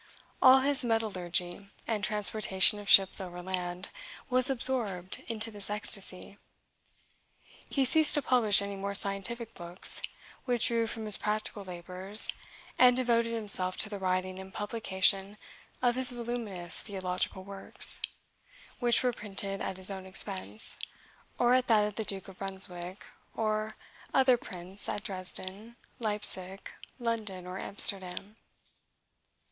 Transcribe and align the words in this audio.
All 0.41 0.61
his 0.61 0.83
metallurgy, 0.83 1.69
and 1.85 2.03
transportation 2.03 2.79
of 2.79 2.89
ships 2.89 3.21
overland, 3.21 3.89
was 4.31 4.49
absorbed 4.49 5.21
into 5.27 5.51
this 5.51 5.69
ecstasy. 5.69 6.39
He 7.69 7.85
ceased 7.85 8.15
to 8.15 8.23
publish 8.23 8.63
any 8.63 8.75
more 8.75 8.95
scientific 8.95 9.53
books, 9.53 10.01
withdrew 10.47 10.87
from 10.87 11.05
his 11.05 11.17
practical 11.17 11.63
labors, 11.63 12.29
and 12.79 12.95
devoted 12.95 13.31
himself 13.31 13.77
to 13.77 13.89
the 13.89 13.99
writing 13.99 14.39
and 14.39 14.51
publication 14.51 15.37
of 15.83 15.93
his 15.93 16.09
voluminous 16.09 16.81
theological 16.81 17.43
works, 17.43 18.01
which 18.79 19.03
were 19.03 19.13
printed 19.13 19.61
at 19.61 19.77
his 19.77 19.91
own 19.91 20.07
expense, 20.07 20.79
or 21.37 21.53
at 21.53 21.67
that 21.67 21.85
of 21.87 21.95
the 21.95 22.03
Duke 22.03 22.27
of 22.27 22.39
Brunswick, 22.39 23.05
or 23.35 23.75
other 24.15 24.35
prince, 24.35 24.89
at 24.89 25.03
Dresden, 25.03 25.75
Liepsic, 25.99 26.73
London, 26.97 27.45
or 27.45 27.59
Amsterdam. 27.59 28.37